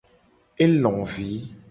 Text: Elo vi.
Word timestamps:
Elo 0.65 0.95
vi. 1.13 1.29